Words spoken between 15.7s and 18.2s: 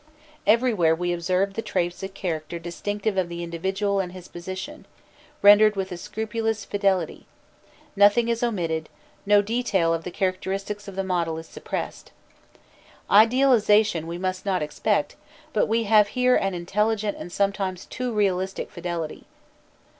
have here an intelligent and sometimes too